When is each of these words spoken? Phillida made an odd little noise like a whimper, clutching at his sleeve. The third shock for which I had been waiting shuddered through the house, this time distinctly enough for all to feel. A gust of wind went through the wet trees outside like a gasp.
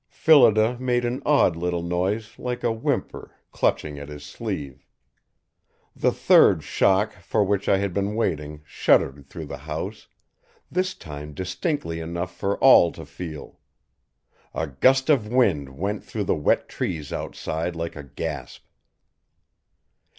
Phillida 0.09 0.79
made 0.79 1.05
an 1.05 1.21
odd 1.27 1.55
little 1.55 1.83
noise 1.83 2.39
like 2.39 2.63
a 2.63 2.71
whimper, 2.71 3.35
clutching 3.51 3.99
at 3.99 4.09
his 4.09 4.23
sleeve. 4.25 4.87
The 5.95 6.11
third 6.11 6.63
shock 6.63 7.13
for 7.21 7.43
which 7.43 7.69
I 7.69 7.77
had 7.77 7.93
been 7.93 8.15
waiting 8.15 8.63
shuddered 8.65 9.27
through 9.27 9.45
the 9.45 9.57
house, 9.69 10.07
this 10.71 10.95
time 10.95 11.35
distinctly 11.35 11.99
enough 11.99 12.35
for 12.35 12.57
all 12.63 12.91
to 12.93 13.05
feel. 13.05 13.59
A 14.55 14.65
gust 14.65 15.11
of 15.11 15.27
wind 15.27 15.69
went 15.77 16.03
through 16.03 16.23
the 16.23 16.33
wet 16.35 16.67
trees 16.67 17.13
outside 17.13 17.75
like 17.75 17.95
a 17.95 18.01
gasp. 18.03 18.65